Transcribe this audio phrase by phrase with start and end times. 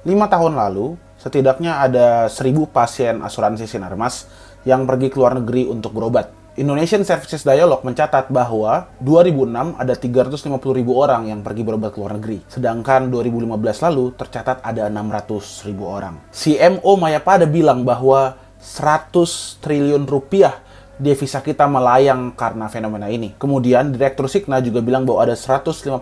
[0.00, 4.24] Lima tahun lalu, setidaknya ada seribu pasien asuransi Sinarmas
[4.64, 6.32] yang pergi ke luar negeri untuk berobat.
[6.56, 12.16] Indonesian Services Dialog mencatat bahwa 2006 ada 350 ribu orang yang pergi berobat ke luar
[12.16, 12.40] negeri.
[12.48, 16.16] Sedangkan 2015 lalu tercatat ada 600 ribu orang.
[16.32, 20.64] CMO Mayapada bilang bahwa 100 triliun rupiah
[21.00, 23.32] devisa kita melayang karena fenomena ini.
[23.40, 25.96] Kemudian Direktur Signa juga bilang bahwa ada 155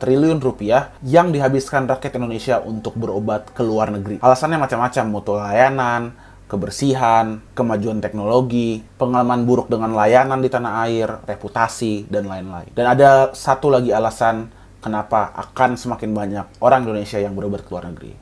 [0.00, 4.24] triliun rupiah yang dihabiskan rakyat Indonesia untuk berobat ke luar negeri.
[4.24, 6.16] Alasannya macam-macam, mutu layanan,
[6.48, 12.72] kebersihan, kemajuan teknologi, pengalaman buruk dengan layanan di tanah air, reputasi, dan lain-lain.
[12.72, 14.48] Dan ada satu lagi alasan
[14.80, 18.12] kenapa akan semakin banyak orang Indonesia yang berobat ke luar negeri,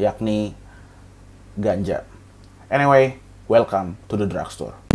[0.00, 0.52] yakni
[1.56, 2.04] ganja.
[2.72, 4.89] Anyway, welcome to the drugstore.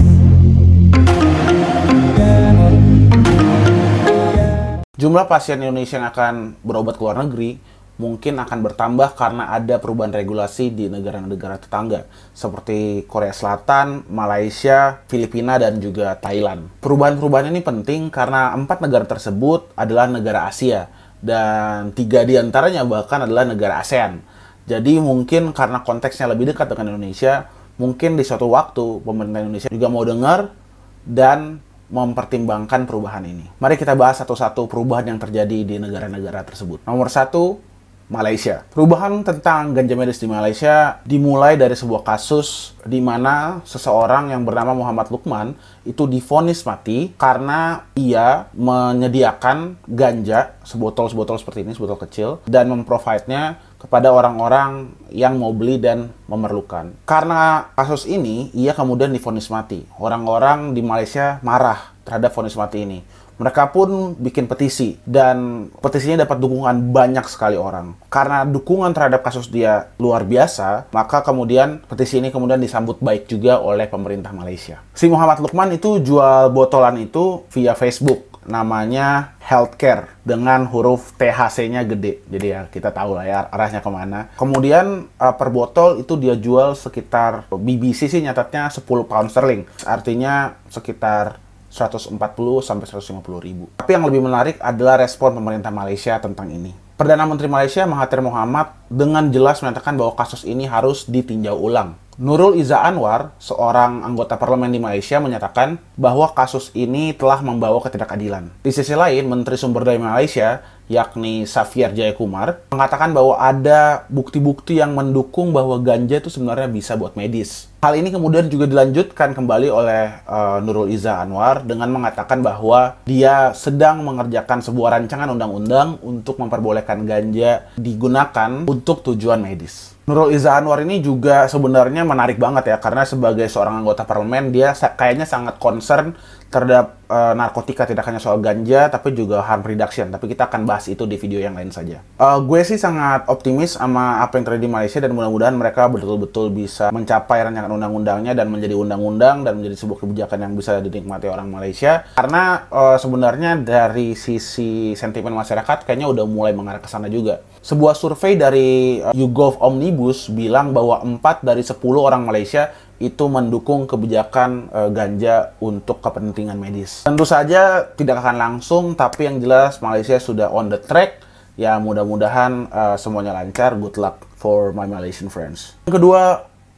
[4.96, 6.34] Jumlah pasien Indonesia yang akan
[6.66, 7.62] berobat ke luar negeri
[7.96, 15.56] mungkin akan bertambah karena ada perubahan regulasi di negara-negara tetangga seperti Korea Selatan, Malaysia, Filipina,
[15.56, 16.68] dan juga Thailand.
[16.84, 20.92] Perubahan-perubahan ini penting karena empat negara tersebut adalah negara Asia
[21.24, 24.20] dan tiga di antaranya bahkan adalah negara ASEAN.
[24.66, 29.88] Jadi mungkin karena konteksnya lebih dekat dengan Indonesia, mungkin di suatu waktu pemerintah Indonesia juga
[29.88, 30.65] mau dengar
[31.06, 33.46] dan mempertimbangkan perubahan ini.
[33.62, 36.82] Mari kita bahas satu-satu perubahan yang terjadi di negara-negara tersebut.
[36.84, 37.62] Nomor satu,
[38.06, 38.62] Malaysia.
[38.70, 44.78] Perubahan tentang ganja medis di Malaysia dimulai dari sebuah kasus di mana seseorang yang bernama
[44.78, 45.58] Muhammad Lukman
[45.90, 54.10] itu difonis mati karena ia menyediakan ganja sebotol-sebotol seperti ini, sebotol kecil, dan memprovide-nya kepada
[54.10, 56.98] orang-orang yang mau beli dan memerlukan.
[57.06, 59.86] Karena kasus ini, ia kemudian difonis mati.
[60.02, 63.00] Orang-orang di Malaysia marah terhadap vonis mati ini.
[63.36, 67.92] Mereka pun bikin petisi dan petisinya dapat dukungan banyak sekali orang.
[68.08, 73.60] Karena dukungan terhadap kasus dia luar biasa, maka kemudian petisi ini kemudian disambut baik juga
[73.60, 74.80] oleh pemerintah Malaysia.
[74.96, 82.22] Si Muhammad Lukman itu jual botolan itu via Facebook namanya healthcare dengan huruf THC-nya gede.
[82.30, 84.30] Jadi ya kita tahu lah ya arahnya ke mana.
[84.38, 89.66] Kemudian uh, per botol itu dia jual sekitar BBC sih nyatatnya 10 pound sterling.
[89.84, 91.42] Artinya sekitar
[91.76, 92.16] 140
[92.64, 93.68] sampai 150 ribu.
[93.76, 96.86] Tapi yang lebih menarik adalah respon pemerintah Malaysia tentang ini.
[96.96, 102.00] Perdana Menteri Malaysia Mahathir Mohamad dengan jelas menyatakan bahwa kasus ini harus ditinjau ulang.
[102.16, 108.56] Nurul Iza Anwar, seorang anggota parlemen di Malaysia, menyatakan bahwa kasus ini telah membawa ketidakadilan.
[108.64, 114.96] Di sisi lain, Menteri Sumber Daya Malaysia, yakni Safir Jayakumar, mengatakan bahwa ada bukti-bukti yang
[114.96, 117.68] mendukung bahwa ganja itu sebenarnya bisa buat medis.
[117.84, 123.52] Hal ini kemudian juga dilanjutkan kembali oleh uh, Nurul Iza Anwar dengan mengatakan bahwa dia
[123.52, 129.95] sedang mengerjakan sebuah rancangan undang-undang untuk memperbolehkan ganja digunakan untuk tujuan medis.
[130.06, 134.78] Nurul Iza Anwar ini juga sebenarnya menarik banget ya karena sebagai seorang anggota parlemen dia
[134.78, 136.14] kayaknya sangat concern
[136.54, 140.86] terhadap uh, narkotika tidak hanya soal ganja tapi juga harm reduction tapi kita akan bahas
[140.90, 142.02] itu di video yang lain saja.
[142.18, 146.54] Uh, gue sih sangat optimis sama apa yang terjadi di Malaysia dan mudah-mudahan mereka betul-betul
[146.54, 151.48] bisa mencapai rancangan undang-undangnya dan menjadi undang-undang dan menjadi sebuah kebijakan yang bisa dinikmati orang
[151.50, 157.42] Malaysia karena uh, sebenarnya dari sisi sentimen masyarakat kayaknya udah mulai mengarah ke sana juga.
[157.66, 162.70] Sebuah survei dari YouGov Omnibus bilang bahwa 4 dari 10 orang Malaysia
[163.06, 167.06] itu mendukung kebijakan uh, ganja untuk kepentingan medis.
[167.06, 171.22] Tentu saja tidak akan langsung, tapi yang jelas Malaysia sudah on the track.
[171.56, 173.78] Ya mudah-mudahan uh, semuanya lancar.
[173.78, 175.78] Good luck for my Malaysian friends.
[175.88, 176.22] Yang kedua,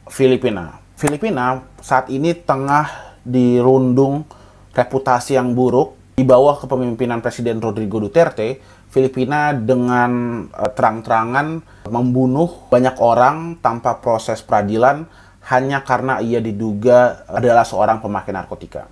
[0.06, 0.78] Filipina.
[0.94, 4.28] Filipina saat ini tengah dirundung
[4.76, 10.10] reputasi yang buruk di bawah kepemimpinan Presiden Rodrigo Duterte Filipina dengan
[10.48, 11.60] uh, terang-terangan
[11.92, 15.04] membunuh banyak orang tanpa proses peradilan
[15.48, 18.84] hanya karena ia diduga adalah seorang pemakai narkotika.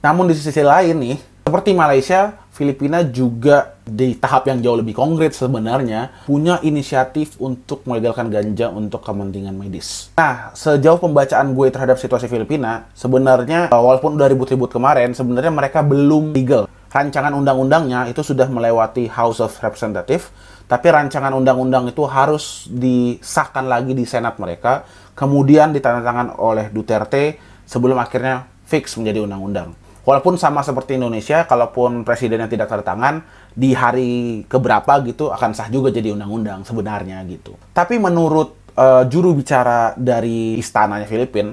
[0.00, 1.16] Namun di sisi lain nih,
[1.48, 8.28] seperti Malaysia, Filipina juga di tahap yang jauh lebih konkret sebenarnya punya inisiatif untuk melegalkan
[8.28, 10.12] ganja untuk kepentingan medis.
[10.18, 16.36] Nah, sejauh pembacaan gue terhadap situasi Filipina, sebenarnya walaupun udah ribut-ribut kemarin, sebenarnya mereka belum
[16.36, 20.28] legal rancangan undang-undangnya itu sudah melewati House of Representative,
[20.68, 24.84] tapi rancangan undang-undang itu harus disahkan lagi di Senat mereka,
[25.18, 27.34] kemudian ditandatangan oleh Duterte
[27.66, 29.74] sebelum akhirnya fix menjadi undang-undang.
[30.06, 35.90] Walaupun sama seperti Indonesia, kalaupun presidennya tidak tanda di hari keberapa gitu akan sah juga
[35.92, 37.58] jadi undang-undang sebenarnya gitu.
[37.74, 41.52] Tapi menurut uh, juru bicara dari istananya Filipina,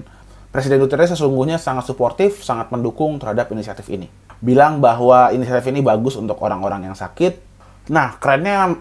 [0.54, 4.08] Presiden Duterte sesungguhnya sangat suportif, sangat mendukung terhadap inisiatif ini
[4.46, 7.42] bilang bahwa inisiatif ini bagus untuk orang-orang yang sakit.
[7.90, 8.78] Nah, kerennya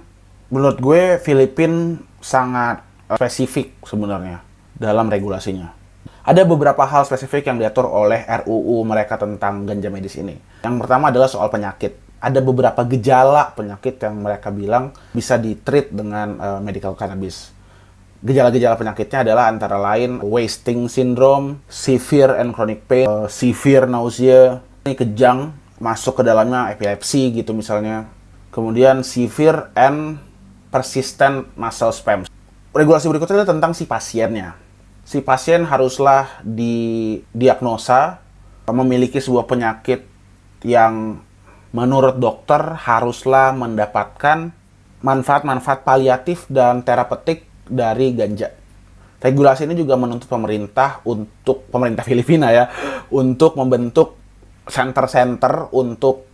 [0.52, 4.43] menurut gue Filipin sangat eh, spesifik sebenarnya
[4.78, 5.84] dalam regulasinya.
[6.24, 10.40] Ada beberapa hal spesifik yang diatur oleh RUU mereka tentang ganja medis ini.
[10.64, 12.00] Yang pertama adalah soal penyakit.
[12.16, 17.52] Ada beberapa gejala penyakit yang mereka bilang bisa ditreat dengan uh, medical cannabis.
[18.24, 24.96] Gejala-gejala penyakitnya adalah antara lain wasting syndrome, severe and chronic pain, uh, severe nausea, ini
[24.96, 28.08] kejang, masuk ke dalamnya epilepsi gitu misalnya.
[28.48, 30.16] Kemudian severe and
[30.72, 32.24] persistent muscle spasm.
[32.72, 34.63] Regulasi berikutnya adalah tentang si pasiennya.
[35.04, 38.24] Si pasien haruslah didiagnosa
[38.72, 40.08] memiliki sebuah penyakit
[40.64, 41.20] yang
[41.76, 44.48] menurut dokter haruslah mendapatkan
[45.04, 48.48] manfaat-manfaat paliatif dan terapeutik dari ganja.
[49.20, 52.72] Regulasi ini juga menuntut pemerintah untuk pemerintah Filipina ya
[53.12, 54.16] untuk membentuk
[54.64, 56.24] center-center untuk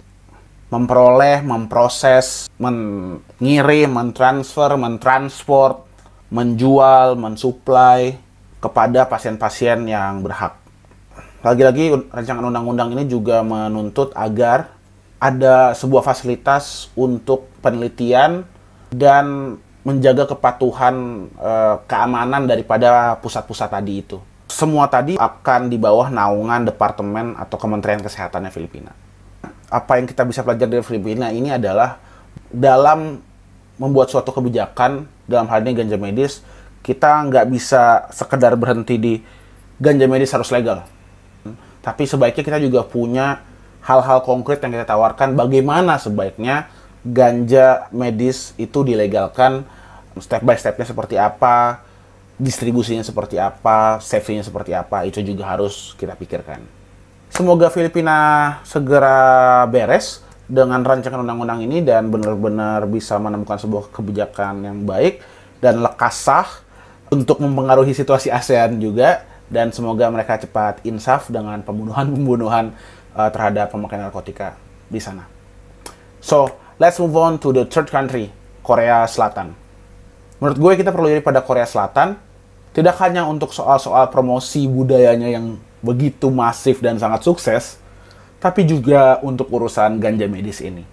[0.71, 5.83] memperoleh, memproses, mengirim, mentransfer, mentransport,
[6.31, 8.30] menjual, mensuplai
[8.61, 10.57] kepada pasien-pasien yang berhak.
[11.41, 14.77] Lagi-lagi rancangan undang-undang ini juga menuntut agar
[15.17, 18.45] ada sebuah fasilitas untuk penelitian
[18.93, 21.53] dan menjaga kepatuhan e,
[21.89, 24.21] keamanan daripada pusat-pusat tadi itu.
[24.53, 28.93] Semua tadi akan di bawah naungan Departemen atau Kementerian Kesehatannya Filipina
[29.71, 32.03] apa yang kita bisa pelajari dari Filipina ini adalah
[32.51, 33.23] dalam
[33.79, 36.43] membuat suatu kebijakan dalam hal ini ganja medis
[36.81, 39.15] kita nggak bisa sekedar berhenti di
[39.81, 40.85] ganja medis harus legal.
[41.81, 43.41] Tapi sebaiknya kita juga punya
[43.81, 45.33] hal-hal konkret yang kita tawarkan.
[45.33, 46.69] Bagaimana sebaiknya
[47.05, 49.65] ganja medis itu dilegalkan?
[50.21, 51.81] Step by stepnya seperti apa?
[52.37, 54.01] Distribusinya seperti apa?
[54.05, 55.09] Safety-nya seperti apa?
[55.09, 56.61] Itu juga harus kita pikirkan.
[57.31, 64.79] Semoga Filipina segera beres dengan rancangan undang-undang ini dan benar-benar bisa menemukan sebuah kebijakan yang
[64.83, 65.23] baik
[65.63, 66.49] dan lekas sah
[67.11, 72.71] untuk mempengaruhi situasi ASEAN juga dan semoga mereka cepat insaf dengan pembunuhan-pembunuhan
[73.19, 74.55] uh, terhadap pemakai narkotika
[74.87, 75.27] di sana.
[76.23, 78.31] So, let's move on to the third country,
[78.63, 79.59] Korea Selatan.
[80.39, 82.15] Menurut gue kita perlu jadi pada Korea Selatan
[82.71, 87.83] tidak hanya untuk soal-soal promosi budayanya yang begitu masif dan sangat sukses,
[88.39, 90.87] tapi juga untuk urusan ganja medis ini.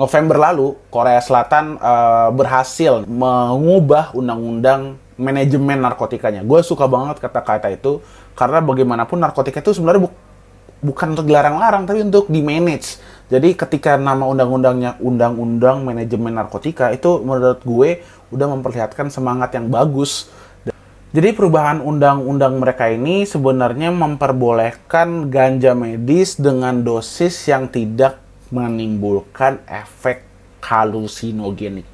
[0.00, 6.42] November lalu, Korea Selatan uh, berhasil mengubah undang-undang manajemen narkotikanya.
[6.42, 8.02] Gue suka banget kata-kata itu
[8.34, 10.10] karena bagaimanapun narkotika itu sebenarnya bu
[10.82, 12.98] bukan untuk dilarang-larang, tapi untuk di-manage.
[13.30, 18.02] Jadi ketika nama undang-undangnya Undang-Undang Manajemen Narkotika itu menurut gue
[18.34, 20.26] udah memperlihatkan semangat yang bagus
[21.12, 28.16] jadi perubahan undang-undang mereka ini sebenarnya memperbolehkan ganja medis dengan dosis yang tidak
[28.48, 30.24] menimbulkan efek
[30.64, 31.84] halusinogenik.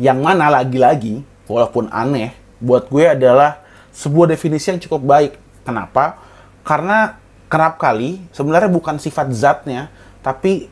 [0.00, 3.62] Yang mana lagi-lagi, walaupun aneh, buat gue adalah
[3.92, 5.32] sebuah definisi yang cukup baik.
[5.62, 6.18] Kenapa?
[6.62, 7.18] Karena
[7.50, 9.92] kerap kali sebenarnya bukan sifat zatnya,
[10.24, 10.70] tapi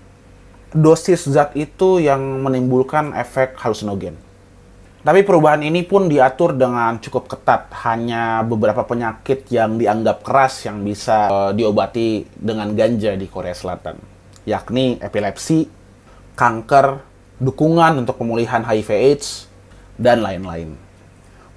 [0.70, 4.14] dosis zat itu yang menimbulkan efek halusinogen.
[5.00, 7.72] Tapi perubahan ini pun diatur dengan cukup ketat.
[7.88, 13.96] Hanya beberapa penyakit yang dianggap keras yang bisa uh, diobati dengan ganja di Korea Selatan,
[14.44, 15.64] yakni epilepsi,
[16.36, 17.00] kanker,
[17.40, 19.49] dukungan untuk pemulihan HIV/AIDS,
[20.00, 20.72] dan lain-lain.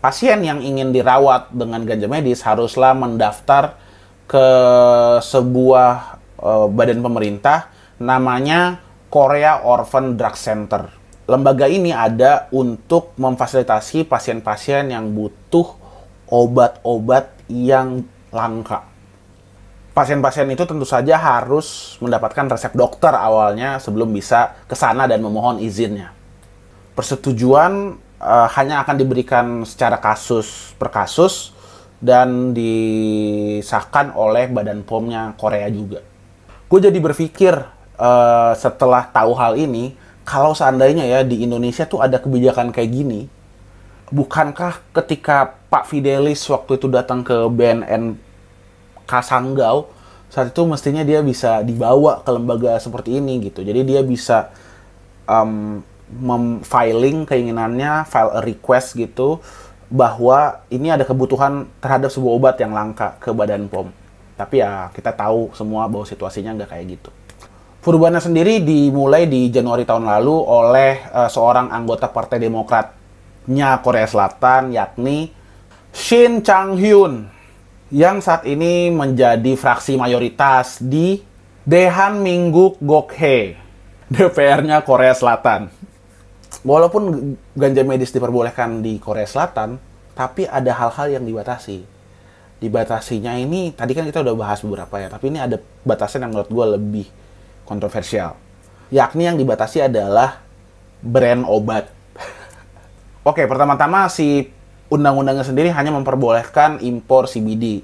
[0.03, 3.79] Pasien yang ingin dirawat dengan ganja medis haruslah mendaftar
[4.27, 4.47] ke
[5.23, 7.71] sebuah uh, badan pemerintah
[8.03, 15.79] namanya Korea Orphan Drug Center lembaga ini ada untuk memfasilitasi pasien-pasien yang butuh
[16.27, 18.83] obat-obat yang langka.
[19.93, 25.61] Pasien-pasien itu tentu saja harus mendapatkan resep dokter awalnya sebelum bisa ke sana dan memohon
[25.61, 26.11] izinnya.
[26.97, 31.51] Persetujuan uh, hanya akan diberikan secara kasus per kasus
[31.99, 36.03] dan disahkan oleh Badan POM-nya Korea juga.
[36.67, 37.53] Gue jadi berpikir
[37.99, 43.27] uh, setelah tahu hal ini, kalau seandainya ya di Indonesia tuh ada kebijakan kayak gini,
[44.11, 48.19] bukankah ketika Pak Fidelis waktu itu datang ke BNN
[49.07, 49.91] Kasanggau,
[50.27, 53.61] saat itu mestinya dia bisa dibawa ke lembaga seperti ini gitu.
[53.61, 54.49] Jadi dia bisa
[55.29, 55.79] um,
[56.63, 59.41] filing keinginannya, file a request gitu,
[59.93, 63.93] bahwa ini ada kebutuhan terhadap sebuah obat yang langka ke Badan POM.
[64.33, 67.09] Tapi ya kita tahu semua bahwa situasinya nggak kayak gitu.
[67.83, 74.71] Perubahannya sendiri dimulai di Januari tahun lalu oleh uh, seorang anggota Partai Demokratnya Korea Selatan,
[74.71, 75.35] yakni
[75.91, 77.27] Shin Chang Hyun,
[77.93, 81.21] yang saat ini menjadi fraksi mayoritas di
[81.61, 83.61] Dehan Mingguk Gokhe,
[84.15, 85.69] DPR-nya Korea Selatan.
[86.61, 89.81] Walaupun ganja medis diperbolehkan di Korea Selatan,
[90.13, 91.81] tapi ada hal-hal yang dibatasi.
[92.61, 96.49] Dibatasinya ini, tadi kan kita udah bahas beberapa ya, tapi ini ada batasan yang menurut
[96.53, 97.07] gue lebih
[97.65, 98.37] kontroversial.
[98.93, 100.39] Yakni yang dibatasi adalah
[101.01, 101.89] brand obat.
[103.29, 104.47] Oke, pertama-tama si
[104.87, 107.83] undang-undangnya sendiri hanya memperbolehkan impor CBD,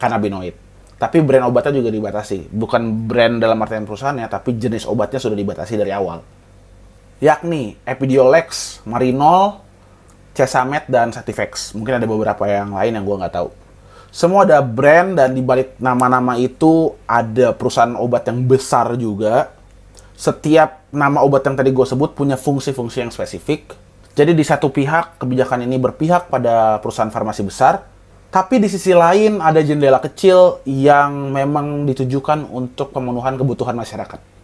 [0.00, 2.50] kanabinoid tapi brand obatnya juga dibatasi.
[2.50, 6.26] Bukan brand dalam artian perusahaannya, tapi jenis obatnya sudah dibatasi dari awal.
[7.18, 9.58] Yakni Epidiolex, Marinol,
[10.38, 11.74] Cesamet, dan Sativex.
[11.74, 13.50] Mungkin ada beberapa yang lain yang gue nggak tahu.
[14.08, 19.50] Semua ada brand dan di balik nama-nama itu ada perusahaan obat yang besar juga.
[20.14, 23.74] Setiap nama obat yang tadi gue sebut punya fungsi-fungsi yang spesifik.
[24.14, 27.86] Jadi di satu pihak, kebijakan ini berpihak pada perusahaan farmasi besar,
[28.28, 34.37] tapi di sisi lain ada jendela kecil yang memang ditujukan untuk pemenuhan kebutuhan masyarakat.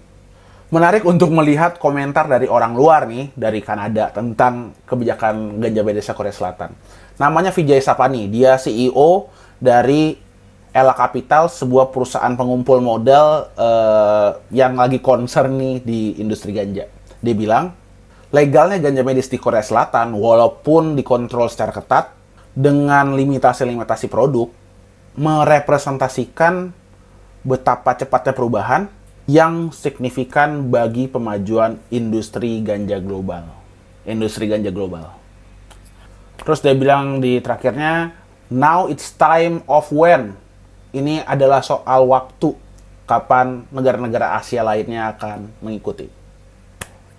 [0.72, 6.32] Menarik untuk melihat komentar dari orang luar nih, dari Kanada, tentang kebijakan ganja medisnya Korea
[6.32, 6.72] Selatan.
[7.20, 9.28] Namanya Vijay Sapani, dia CEO
[9.60, 10.16] dari
[10.74, 16.88] Ella Capital, sebuah perusahaan pengumpul modal uh, yang lagi concern nih di industri ganja.
[17.20, 17.70] Dia bilang,
[18.32, 22.10] legalnya ganja medis di Korea Selatan, walaupun dikontrol secara ketat,
[22.54, 24.46] dengan limitasi-limitasi produk
[25.14, 26.70] merepresentasikan
[27.42, 28.90] betapa cepatnya perubahan
[29.24, 33.48] yang signifikan bagi pemajuan industri ganja global.
[34.04, 35.16] Industri ganja global.
[36.44, 38.12] Terus dia bilang di terakhirnya,
[38.52, 40.36] now it's time of when.
[40.92, 42.52] Ini adalah soal waktu
[43.08, 46.06] kapan negara-negara Asia lainnya akan mengikuti.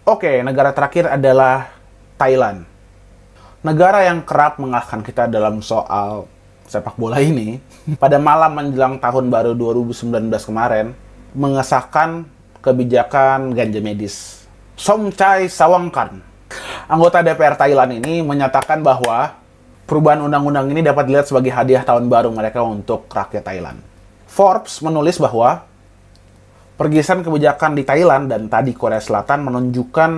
[0.05, 1.73] Oke, negara terakhir adalah
[2.15, 2.75] Thailand
[3.65, 6.29] negara yang kerap mengalahkan kita dalam soal
[6.69, 7.57] sepak bola ini,
[8.01, 10.93] pada malam menjelang tahun baru 2019 kemarin,
[11.35, 12.25] mengesahkan
[12.63, 14.47] kebijakan ganja medis.
[14.75, 16.19] Somchai Sawangkan,
[16.89, 19.35] anggota DPR Thailand ini menyatakan bahwa
[19.85, 23.79] perubahan undang-undang ini dapat dilihat sebagai hadiah tahun baru mereka untuk rakyat Thailand.
[24.25, 25.63] Forbes menulis bahwa
[26.75, 30.11] pergisan kebijakan di Thailand dan tadi Korea Selatan menunjukkan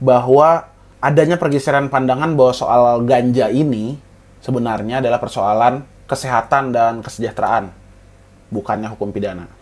[0.00, 0.70] bahwa
[1.04, 3.98] adanya pergeseran pandangan bahwa soal ganja ini
[4.40, 7.68] sebenarnya adalah persoalan kesehatan dan kesejahteraan,
[8.48, 9.57] bukannya hukum pidana.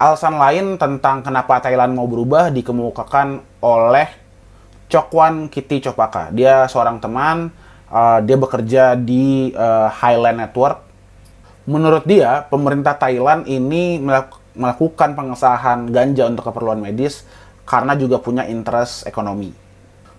[0.00, 4.08] Alasan lain tentang kenapa Thailand mau berubah dikemukakan oleh
[4.88, 6.32] Chokwan Kitty Chopaka.
[6.32, 7.52] Dia seorang teman,
[7.92, 10.80] uh, dia bekerja di uh, Highland Network.
[11.68, 14.00] Menurut dia, pemerintah Thailand ini
[14.56, 17.28] melakukan pengesahan ganja untuk keperluan medis
[17.68, 19.70] karena juga punya interest ekonomi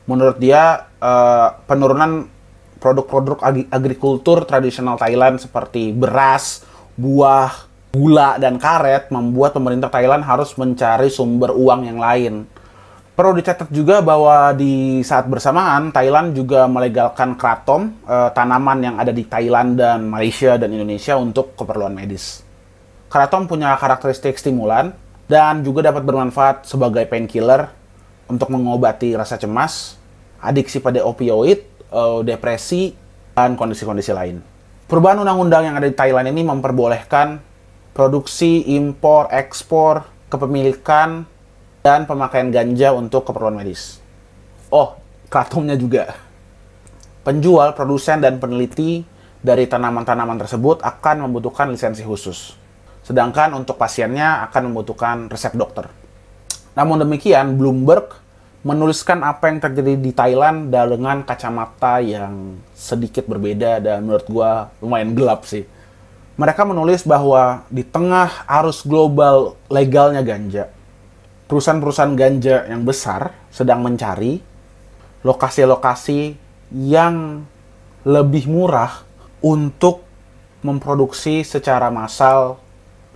[0.09, 2.25] menurut dia uh, penurunan
[2.81, 6.65] produk-produk ag agrikultur tradisional Thailand seperti beras,
[6.97, 12.47] buah, gula, dan karet membuat pemerintah Thailand harus mencari sumber uang yang lain.
[13.11, 19.11] Perlu dicatat juga bahwa di saat bersamaan Thailand juga melegalkan kratom, uh, tanaman yang ada
[19.11, 22.41] di Thailand dan Malaysia dan Indonesia untuk keperluan medis.
[23.11, 24.95] Kratom punya karakteristik stimulan
[25.27, 27.67] dan juga dapat bermanfaat sebagai painkiller
[28.31, 29.99] untuk mengobati rasa cemas,
[30.39, 32.95] adiksi pada opioid, uh, depresi,
[33.35, 34.39] dan kondisi-kondisi lain.
[34.87, 37.50] Perubahan undang-undang yang ada di Thailand ini memperbolehkan
[37.91, 41.27] produksi, impor, ekspor, kepemilikan,
[41.81, 43.99] dan pemakaian ganja untuk keperluan medis.
[44.71, 44.95] Oh,
[45.27, 46.15] kratomnya juga.
[47.25, 49.03] Penjual, produsen, dan peneliti
[49.41, 52.53] dari tanaman-tanaman tersebut akan membutuhkan lisensi khusus.
[53.01, 55.89] Sedangkan untuk pasiennya akan membutuhkan resep dokter.
[56.77, 58.15] Namun demikian, Bloomberg
[58.61, 65.17] menuliskan apa yang terjadi di Thailand dengan kacamata yang sedikit berbeda dan menurut gua lumayan
[65.17, 65.65] gelap sih.
[66.39, 70.71] Mereka menulis bahwa di tengah arus global legalnya ganja,
[71.51, 74.39] perusahaan-perusahaan ganja yang besar sedang mencari
[75.21, 76.39] lokasi-lokasi
[76.71, 77.45] yang
[78.07, 79.03] lebih murah
[79.43, 80.01] untuk
[80.63, 82.57] memproduksi secara massal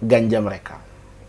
[0.02, 0.76] ganja mereka.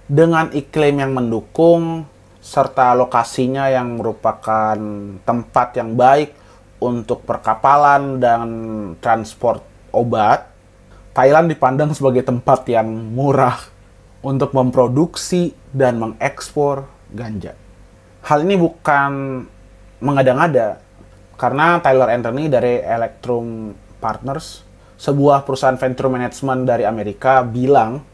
[0.07, 2.05] Dengan iklim yang mendukung,
[2.43, 4.79] serta lokasinya yang merupakan
[5.27, 6.31] tempat yang baik
[6.79, 8.49] untuk perkapalan dan
[9.03, 10.56] transport obat,
[11.17, 13.57] Thailand dipandang sebagai tempat yang murah
[14.21, 17.57] untuk memproduksi dan mengekspor ganja.
[18.21, 19.41] Hal ini bukan
[20.05, 20.77] mengada-ngada,
[21.41, 24.61] karena Tyler Anthony dari Electrum Partners,
[25.01, 28.05] sebuah perusahaan venture management dari Amerika, bilang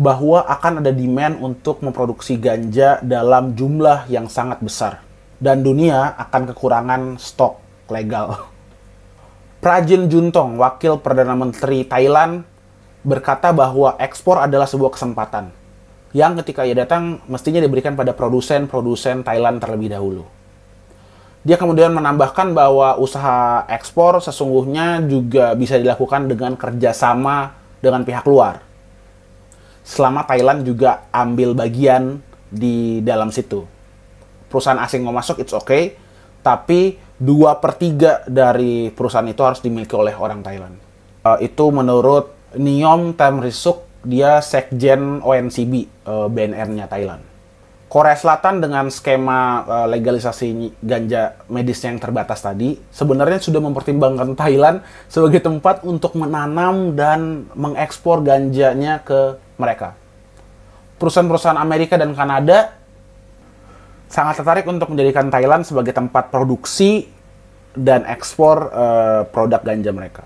[0.00, 5.04] bahwa akan ada demand untuk memproduksi ganja dalam jumlah yang sangat besar
[5.36, 7.60] dan dunia akan kekurangan stok
[7.92, 8.48] legal.
[9.66, 12.46] Prajin Juntong, wakil Perdana Menteri Thailand,
[13.02, 15.50] berkata bahwa ekspor adalah sebuah kesempatan
[16.14, 20.22] yang ketika ia datang mestinya diberikan pada produsen-produsen Thailand terlebih dahulu.
[21.42, 28.62] Dia kemudian menambahkan bahwa usaha ekspor sesungguhnya juga bisa dilakukan dengan kerjasama dengan pihak luar.
[29.82, 32.22] Selama Thailand juga ambil bagian
[32.54, 33.66] di dalam situ.
[34.46, 35.98] Perusahaan asing mau masuk, it's okay.
[36.46, 40.76] Tapi dua per tiga dari perusahaan itu harus dimiliki oleh orang Thailand.
[41.24, 47.36] Uh, itu menurut Niom Tamrisuk, dia sekjen ONCB, uh, BNR-nya Thailand.
[47.86, 54.82] Korea Selatan dengan skema uh, legalisasi ganja medisnya yang terbatas tadi sebenarnya sudah mempertimbangkan Thailand
[55.06, 59.94] sebagai tempat untuk menanam dan mengekspor ganjanya ke mereka.
[60.98, 62.74] Perusahaan-perusahaan Amerika dan Kanada
[64.06, 67.10] sangat tertarik untuk menjadikan Thailand sebagai tempat produksi
[67.76, 70.24] dan ekspor uh, produk ganja mereka.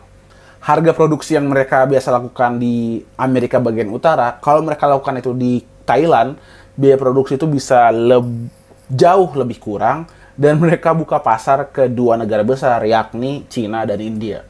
[0.60, 5.64] Harga produksi yang mereka biasa lakukan di Amerika bagian utara, kalau mereka lakukan itu di
[5.88, 6.36] Thailand,
[6.76, 8.48] biaya produksi itu bisa leb
[8.90, 10.06] jauh lebih kurang
[10.38, 14.46] dan mereka buka pasar ke dua negara besar yakni Cina dan India.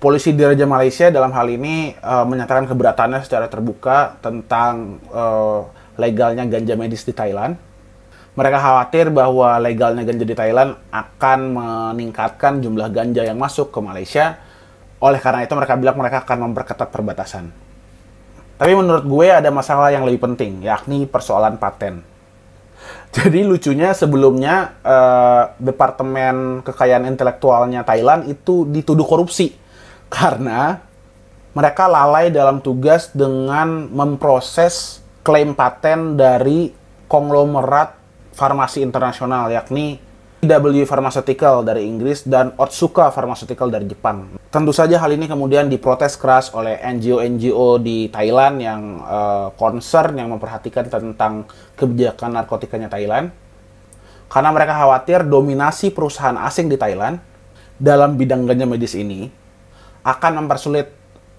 [0.00, 5.68] Polisi di Raja Malaysia dalam hal ini uh, menyatakan keberatannya secara terbuka tentang uh,
[6.00, 7.58] legalnya ganja medis di Thailand.
[8.32, 14.40] Mereka khawatir bahwa legalnya ganja di Thailand akan meningkatkan jumlah ganja yang masuk ke Malaysia.
[15.04, 17.52] Oleh karena itu mereka bilang mereka akan memperketat perbatasan.
[18.56, 22.00] Tapi menurut gue ada masalah yang lebih penting, yakni persoalan paten.
[23.16, 29.52] Jadi lucunya sebelumnya uh, Departemen Kekayaan Intelektualnya Thailand itu dituduh korupsi
[30.14, 30.80] karena
[31.52, 36.72] mereka lalai dalam tugas dengan memproses klaim paten dari
[37.12, 38.01] konglomerat
[38.32, 40.00] farmasi internasional yakni
[40.42, 44.42] W Pharmaceutical dari Inggris dan Otsuka Pharmaceutical dari Jepang.
[44.50, 50.34] Tentu saja hal ini kemudian diprotes keras oleh NGO-NGO di Thailand yang uh, concern yang
[50.34, 51.46] memperhatikan tentang
[51.78, 53.30] kebijakan narkotikanya Thailand.
[54.26, 57.22] Karena mereka khawatir dominasi perusahaan asing di Thailand
[57.78, 59.30] dalam bidang ganja medis ini
[60.02, 60.90] akan mempersulit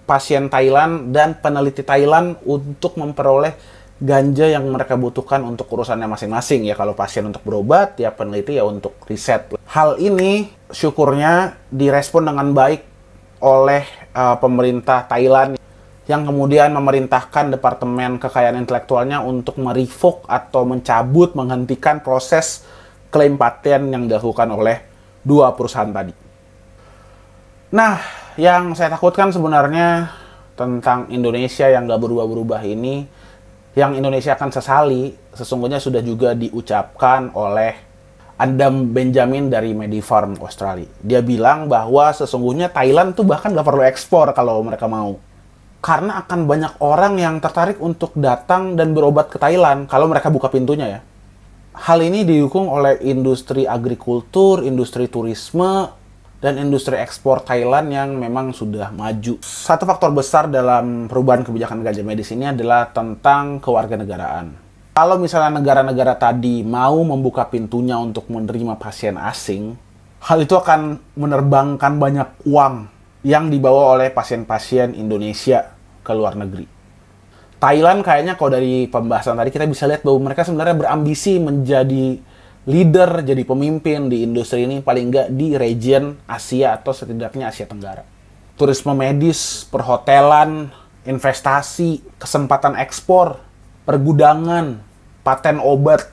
[0.08, 3.52] pasien Thailand dan peneliti Thailand untuk memperoleh
[4.02, 8.66] ganja yang mereka butuhkan untuk urusannya masing-masing ya kalau pasien untuk berobat ya peneliti ya
[8.66, 12.82] untuk riset hal ini syukurnya direspon dengan baik
[13.38, 15.54] oleh uh, pemerintah Thailand
[16.04, 22.64] yang kemudian memerintahkan Departemen Kekayaan Intelektualnya untuk merevoke atau mencabut menghentikan proses
[23.08, 24.84] klaim paten yang dilakukan oleh
[25.24, 26.12] dua perusahaan tadi.
[27.72, 27.96] Nah,
[28.36, 30.12] yang saya takutkan sebenarnya
[30.54, 33.08] tentang Indonesia yang gak berubah-berubah ini
[33.74, 37.74] yang Indonesia akan sesali sesungguhnya sudah juga diucapkan oleh
[38.34, 40.90] Adam Benjamin dari Medifarm Australia.
[41.02, 45.18] Dia bilang bahwa sesungguhnya Thailand tuh bahkan nggak perlu ekspor kalau mereka mau.
[45.84, 50.50] Karena akan banyak orang yang tertarik untuk datang dan berobat ke Thailand kalau mereka buka
[50.50, 51.00] pintunya ya.
[51.74, 55.90] Hal ini didukung oleh industri agrikultur, industri turisme,
[56.44, 59.40] dan industri ekspor Thailand yang memang sudah maju.
[59.40, 64.52] Satu faktor besar dalam perubahan kebijakan ganja medis ini adalah tentang kewarganegaraan.
[64.92, 69.72] Kalau misalnya negara-negara tadi mau membuka pintunya untuk menerima pasien asing,
[70.20, 72.92] hal itu akan menerbangkan banyak uang
[73.24, 75.72] yang dibawa oleh pasien-pasien Indonesia
[76.04, 76.68] ke luar negeri.
[77.56, 82.20] Thailand kayaknya kalau dari pembahasan tadi kita bisa lihat bahwa mereka sebenarnya berambisi menjadi
[82.64, 88.04] leader, jadi pemimpin di industri ini paling nggak di region Asia atau setidaknya Asia Tenggara.
[88.56, 90.72] Turisme medis, perhotelan,
[91.04, 93.36] investasi, kesempatan ekspor,
[93.84, 94.80] pergudangan,
[95.20, 96.08] paten obat,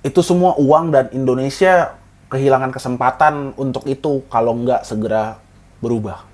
[0.00, 2.00] itu semua uang dan Indonesia
[2.32, 5.42] kehilangan kesempatan untuk itu kalau nggak segera
[5.84, 6.24] berubah.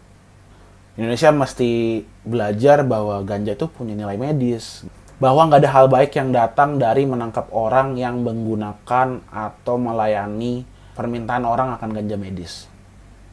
[0.94, 4.86] Indonesia mesti belajar bahwa ganja itu punya nilai medis
[5.16, 11.44] bahwa nggak ada hal baik yang datang dari menangkap orang yang menggunakan atau melayani permintaan
[11.44, 12.68] orang akan ganja medis.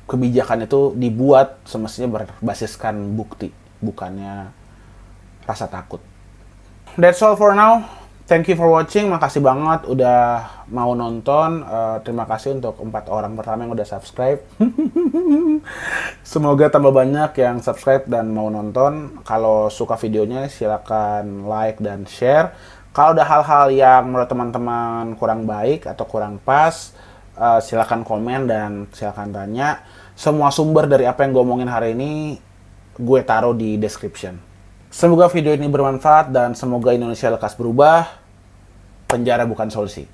[0.08, 4.52] Kebijakan itu dibuat semestinya berbasiskan bukti, bukannya
[5.48, 6.00] rasa takut.
[7.00, 8.03] That's all for now.
[8.24, 9.12] Thank you for watching.
[9.12, 11.60] Makasih banget udah mau nonton.
[11.68, 14.40] Uh, terima kasih untuk empat orang pertama yang udah subscribe.
[16.24, 19.20] Semoga tambah banyak yang subscribe dan mau nonton.
[19.28, 22.56] Kalau suka videonya silakan like dan share.
[22.96, 26.96] Kalau ada hal-hal yang menurut teman-teman kurang baik atau kurang pas,
[27.36, 29.84] uh, silakan komen dan silakan tanya.
[30.16, 32.40] Semua sumber dari apa yang gue omongin hari ini
[32.96, 34.53] gue taruh di description.
[34.94, 38.14] Semoga video ini bermanfaat dan semoga Indonesia lekas berubah.
[39.10, 40.06] Penjara bukan solusi.